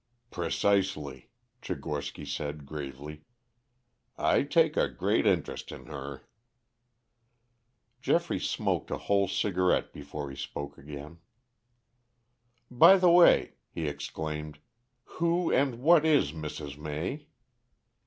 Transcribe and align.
"Precisely," 0.31 1.29
Tchigorsky 1.61 2.25
said 2.25 2.65
gravely. 2.65 3.21
"I 4.17 4.41
take 4.41 4.75
a 4.75 4.89
great 4.89 5.27
interest 5.27 5.71
in 5.71 5.85
her." 5.85 6.23
Geoffrey 8.01 8.39
smoked 8.39 8.89
a 8.89 8.97
whole 8.97 9.27
cigarette 9.27 9.93
before 9.93 10.31
he 10.31 10.35
spoke 10.35 10.75
again. 10.79 11.19
"By 12.71 12.97
the 12.97 13.11
way," 13.11 13.57
he 13.69 13.85
exclaimed, 13.87 14.57
"who 15.03 15.53
and 15.53 15.77
what 15.83 16.03
is 16.03 16.31
Mrs. 16.31 16.79
May?" 16.79 17.27